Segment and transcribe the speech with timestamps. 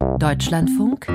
[0.00, 1.08] Deutschlandfunk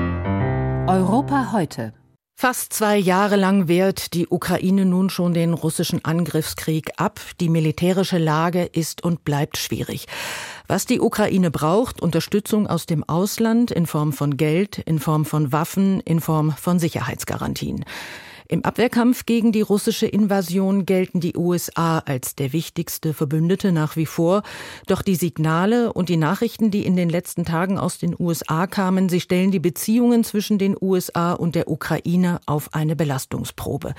[0.86, 1.92] Europa heute.
[2.36, 7.18] Fast zwei Jahre lang wehrt die Ukraine nun schon den russischen Angriffskrieg ab.
[7.40, 10.06] Die militärische Lage ist und bleibt schwierig.
[10.68, 15.50] Was die Ukraine braucht, Unterstützung aus dem Ausland in Form von Geld, in Form von
[15.50, 17.84] Waffen, in Form von Sicherheitsgarantien.
[18.48, 24.06] Im Abwehrkampf gegen die russische Invasion gelten die USA als der wichtigste Verbündete nach wie
[24.06, 24.42] vor.
[24.86, 29.08] Doch die Signale und die Nachrichten, die in den letzten Tagen aus den USA kamen,
[29.08, 33.94] sie stellen die Beziehungen zwischen den USA und der Ukraine auf eine Belastungsprobe.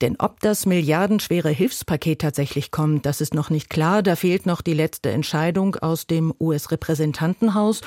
[0.00, 4.02] Denn ob das milliardenschwere Hilfspaket tatsächlich kommt, das ist noch nicht klar.
[4.02, 7.80] Da fehlt noch die letzte Entscheidung aus dem US-Repräsentantenhaus.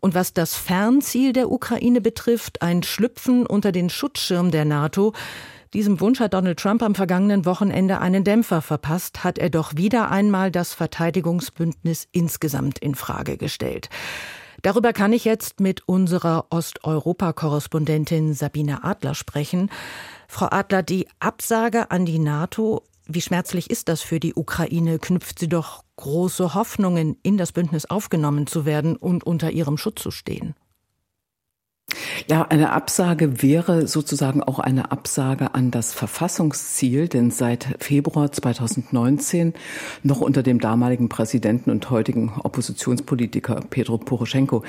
[0.00, 5.12] Und was das Fernziel der Ukraine betrifft, ein Schlüpfen unter den Schutzschirm der NATO,
[5.74, 10.10] diesem Wunsch hat Donald Trump am vergangenen Wochenende einen Dämpfer verpasst, hat er doch wieder
[10.10, 13.88] einmal das Verteidigungsbündnis insgesamt in Frage gestellt.
[14.60, 19.70] Darüber kann ich jetzt mit unserer Osteuropa-Korrespondentin Sabine Adler sprechen.
[20.32, 24.98] Frau Adler, die Absage an die NATO, wie schmerzlich ist das für die Ukraine?
[24.98, 30.00] Knüpft sie doch große Hoffnungen, in das Bündnis aufgenommen zu werden und unter ihrem Schutz
[30.00, 30.54] zu stehen?
[32.28, 39.52] Ja, eine Absage wäre sozusagen auch eine Absage an das Verfassungsziel, denn seit Februar 2019
[40.02, 44.62] noch unter dem damaligen Präsidenten und heutigen Oppositionspolitiker Petro Poroschenko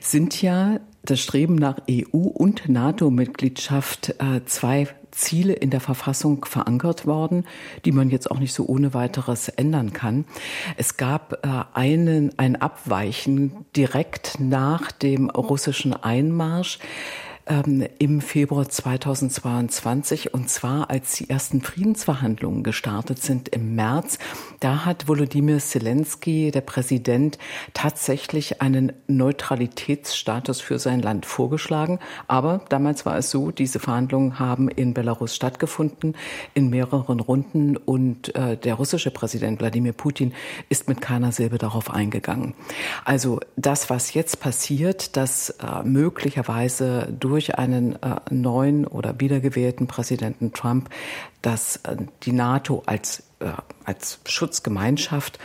[0.00, 4.88] sind ja das Streben nach EU- und NATO-Mitgliedschaft äh, zwei
[5.20, 7.44] Ziele in der Verfassung verankert worden,
[7.84, 10.24] die man jetzt auch nicht so ohne weiteres ändern kann.
[10.76, 16.78] Es gab äh, einen, ein Abweichen direkt nach dem russischen Einmarsch
[17.46, 24.18] ähm, im Februar 2022 und zwar als die ersten Friedensverhandlungen gestartet sind im März.
[24.60, 27.38] Da hat Volodymyr Zelensky, der Präsident,
[27.72, 31.98] tatsächlich einen Neutralitätsstatus für sein Land vorgeschlagen.
[32.28, 36.16] Aber damals war es so, diese Verhandlungen haben in Belarus stattgefunden,
[36.54, 40.34] in mehreren Runden und äh, der russische Präsident Wladimir Putin
[40.68, 42.54] ist mit keiner Silbe darauf eingegangen.
[43.04, 49.86] Also das, was jetzt passiert, dass äh, möglicherweise durch durch einen äh, neuen oder wiedergewählten
[49.86, 50.90] Präsidenten Trump,
[51.42, 53.52] dass äh, die NATO als, äh,
[53.84, 55.38] als Schutzgemeinschaft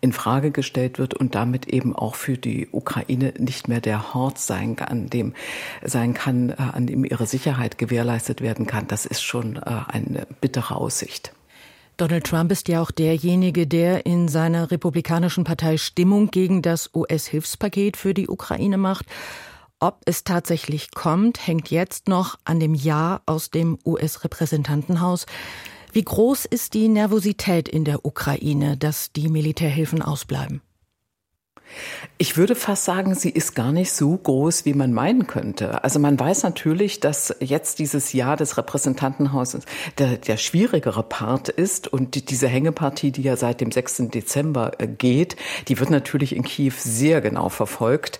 [0.00, 4.38] in Frage gestellt wird und damit eben auch für die Ukraine nicht mehr der Hort
[4.38, 5.34] sein kann, an dem
[5.84, 8.86] sein kann, an dem ihre Sicherheit gewährleistet werden kann.
[8.86, 11.32] Das ist schon eine bittere Aussicht.
[11.96, 17.96] Donald Trump ist ja auch derjenige, der in seiner republikanischen Partei Stimmung gegen das US-Hilfspaket
[17.96, 19.06] für die Ukraine macht.
[19.80, 25.26] Ob es tatsächlich kommt, hängt jetzt noch an dem Ja aus dem US-Repräsentantenhaus.
[25.92, 30.62] Wie groß ist die Nervosität in der Ukraine, dass die Militärhilfen ausbleiben?
[32.20, 35.84] Ich würde fast sagen, sie ist gar nicht so groß, wie man meinen könnte.
[35.84, 39.64] Also man weiß natürlich, dass jetzt dieses Jahr des Repräsentantenhauses
[39.98, 44.08] der, der schwierigere Part ist und die, diese Hängepartie, die ja seit dem 6.
[44.08, 45.36] Dezember äh, geht,
[45.68, 48.18] die wird natürlich in Kiew sehr genau verfolgt.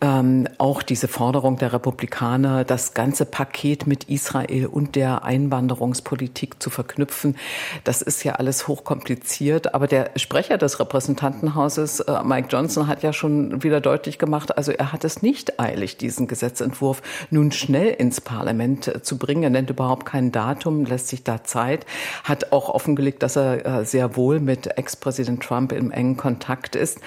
[0.00, 6.70] Ähm, auch diese Forderung der Republikaner, das ganze Paket mit Israel und der Einwanderungspolitik zu
[6.70, 7.36] verknüpfen,
[7.82, 9.74] das ist ja alles hochkompliziert.
[9.74, 14.72] Aber der Sprecher des Repräsentantenhauses, äh, Mike Johnson, hat ja schon wieder deutlich gemacht, also
[14.72, 19.44] er hat es nicht eilig, diesen Gesetzentwurf nun schnell ins Parlament äh, zu bringen.
[19.44, 21.86] Er nennt überhaupt kein Datum, lässt sich da Zeit,
[22.24, 27.00] hat auch offengelegt, dass er äh, sehr wohl mit Ex-Präsident Trump im engen Kontakt ist.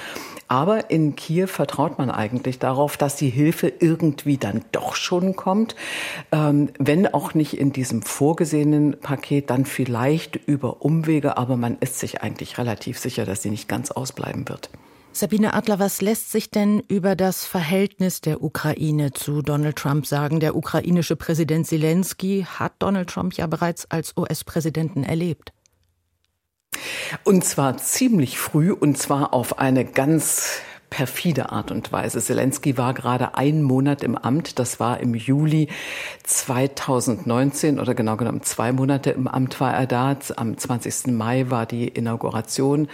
[0.47, 5.75] Aber in Kiew vertraut man eigentlich darauf, dass die Hilfe irgendwie dann doch schon kommt,
[6.31, 11.99] ähm, wenn auch nicht in diesem vorgesehenen Paket, dann vielleicht über Umwege, aber man ist
[11.99, 14.69] sich eigentlich relativ sicher, dass sie nicht ganz ausbleiben wird.
[15.15, 20.39] Sabine Adler, was lässt sich denn über das Verhältnis der Ukraine zu Donald Trump sagen?
[20.39, 25.53] Der ukrainische Präsident Zelensky hat Donald Trump ja bereits als US-Präsidenten erlebt.
[27.23, 30.63] Und zwar ziemlich früh und zwar auf eine ganz
[30.93, 32.21] perfide Art und Weise.
[32.21, 34.59] Zelensky war gerade einen Monat im Amt.
[34.59, 35.67] Das war im Juli
[36.23, 40.15] 2019 oder genau genommen zwei Monate im Amt war er da.
[40.35, 41.07] Am 20.
[41.07, 42.89] Mai war die Inauguration.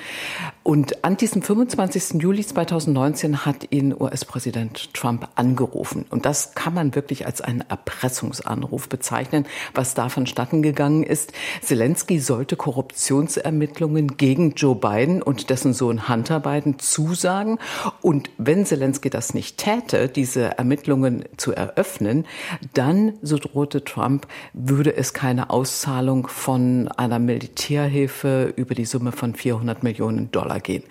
[0.70, 2.22] Und an diesem 25.
[2.22, 6.06] Juli 2019 hat ihn US-Präsident Trump angerufen.
[6.12, 11.34] Und das kann man wirklich als einen Erpressungsanruf bezeichnen, was da vonstatten gegangen ist.
[11.64, 17.58] Zelensky sollte Korruptionsermittlungen gegen Joe Biden und dessen Sohn Hunter Biden zusagen.
[18.04, 22.28] Und wenn Zelensky das nicht täte, diese Ermittlungen zu eröffnen,
[22.76, 29.34] dann, so drohte Trump, würde es keine Auszahlung von einer Militärhilfe über die Summe von
[29.34, 30.84] 400 Millionen Dollar gehen.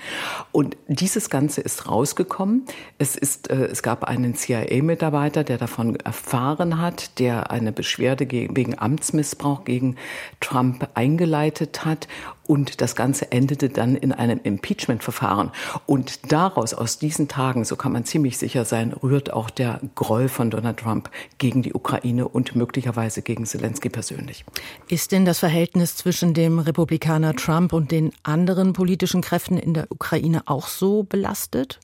[0.52, 2.64] Und dieses Ganze ist rausgekommen.
[2.98, 8.78] Es ist, äh, es gab einen CIA-Mitarbeiter, der davon erfahren hat, der eine Beschwerde wegen
[8.78, 9.96] Amtsmissbrauch gegen
[10.40, 12.08] Trump eingeleitet hat
[12.48, 15.52] und das Ganze endete dann in einem Impeachment-Verfahren.
[15.86, 20.28] Und daraus, aus diesen Tagen, so kann man ziemlich sicher sein, rührt auch der Groll
[20.28, 24.44] von Donald Trump gegen die Ukraine und möglicherweise gegen Zelensky persönlich.
[24.88, 29.92] Ist denn das Verhältnis zwischen dem Republikaner Trump und den anderen politischen Kräften in der
[29.92, 31.78] Ukraine auch so belastet?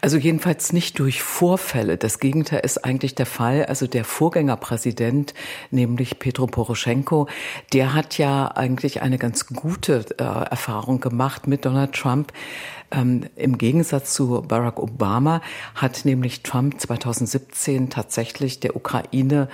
[0.00, 1.98] Also jedenfalls nicht durch Vorfälle.
[1.98, 3.66] Das Gegenteil ist eigentlich der Fall.
[3.66, 5.34] Also der Vorgängerpräsident,
[5.70, 7.28] nämlich Petro Poroschenko,
[7.72, 12.32] der hat ja eigentlich eine ganz gute äh, Erfahrung gemacht mit Donald Trump.
[12.90, 15.42] Ähm, Im Gegensatz zu Barack Obama
[15.74, 19.48] hat nämlich Trump 2017 tatsächlich der Ukraine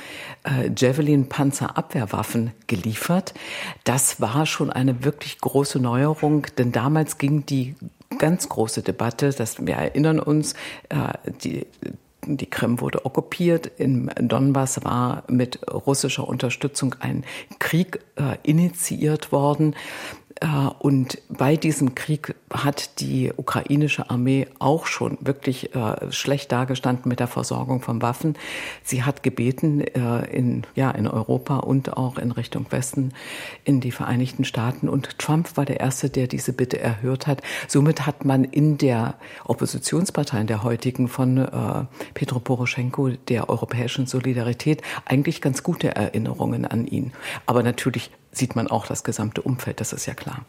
[0.45, 3.35] äh, Javelin-Panzerabwehrwaffen geliefert.
[3.83, 7.75] Das war schon eine wirklich große Neuerung, denn damals ging die
[8.19, 10.55] ganz große Debatte, dass wir erinnern uns,
[10.89, 11.13] äh,
[11.43, 11.67] die
[12.27, 13.67] die Krim wurde okkupiert.
[13.67, 17.25] In Donbass war mit russischer Unterstützung ein
[17.59, 19.75] Krieg äh, initiiert worden.
[20.41, 20.47] Äh,
[20.79, 27.21] und bei diesem Krieg hat die ukrainische Armee auch schon wirklich äh, schlecht dargestanden mit
[27.21, 28.37] der Versorgung von Waffen.
[28.83, 33.13] Sie hat gebeten, äh, in, ja, in Europa und auch in Richtung Westen
[33.65, 34.89] in die Vereinigten Staaten.
[34.89, 37.43] Und Trump war der Erste, der diese Bitte erhört hat.
[37.69, 39.15] Somit hat man in der
[39.45, 41.47] Oppositionspartei, in der heutigen von
[42.15, 47.13] Petro Poroschenko, der europäischen Solidarität, eigentlich ganz gute Erinnerungen an ihn.
[47.47, 50.45] Aber natürlich sieht man auch das gesamte Umfeld, das ist ja klar.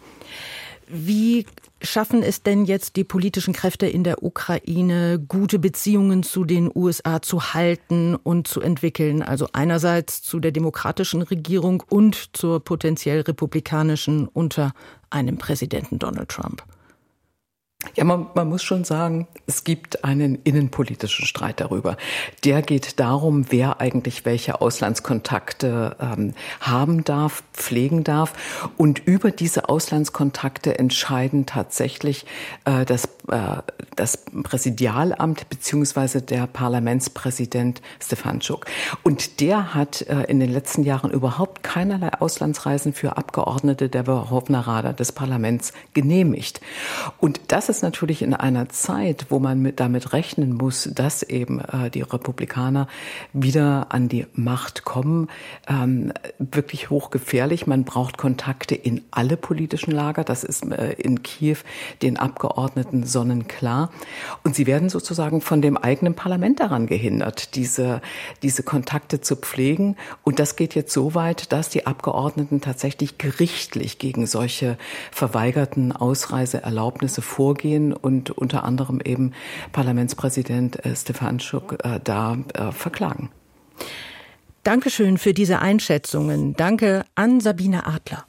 [0.87, 1.47] Wie
[1.81, 7.21] schaffen es denn jetzt die politischen Kräfte in der Ukraine, gute Beziehungen zu den USA
[7.21, 9.23] zu halten und zu entwickeln?
[9.23, 14.73] Also einerseits zu der demokratischen Regierung und zur potenziell republikanischen unter
[15.09, 16.63] einem Präsidenten Donald Trump.
[17.95, 21.95] Ja, man, man muss schon sagen, es gibt einen innenpolitischen Streit darüber.
[22.43, 28.33] Der geht darum, wer eigentlich welche Auslandskontakte ähm, haben darf, pflegen darf.
[28.75, 32.25] Und über diese Auslandskontakte entscheiden tatsächlich
[32.65, 33.61] äh, das, äh,
[33.95, 38.65] das Präsidialamt beziehungsweise der Parlamentspräsident Stefanschuk.
[39.03, 44.59] Und der hat äh, in den letzten Jahren überhaupt keinerlei Auslandsreisen für Abgeordnete der Verhovna
[44.59, 46.59] Rada des Parlaments genehmigt.
[47.19, 51.61] Und das ist natürlich in einer Zeit, wo man mit, damit rechnen muss, dass eben
[51.61, 52.87] äh, die Republikaner
[53.31, 55.29] wieder an die Macht kommen,
[55.69, 57.67] ähm, wirklich hochgefährlich.
[57.67, 60.23] Man braucht Kontakte in alle politischen Lager.
[60.23, 61.57] Das ist äh, in Kiew
[62.01, 63.91] den Abgeordneten sonnenklar.
[64.43, 68.01] Und sie werden sozusagen von dem eigenen Parlament daran gehindert, diese,
[68.41, 69.95] diese Kontakte zu pflegen.
[70.23, 74.77] Und das geht jetzt so weit, dass die Abgeordneten tatsächlich gerichtlich gegen solche
[75.11, 79.33] verweigerten Ausreiseerlaubnisse vorgehen Gremien und unter anderem eben
[79.71, 83.29] Parlamentspräsident äh, Stefanschuk äh, da äh, verklagen.
[84.63, 86.55] Dankeschön für diese Einschätzungen.
[86.55, 88.25] Danke an Sabine Adler.